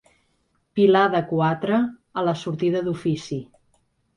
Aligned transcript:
Pilar 0.79 1.03
de 1.17 1.21
quatre 1.33 1.77
a 1.83 2.25
la 2.29 2.35
sortida 2.45 2.85
d'Ofici. 2.89 3.43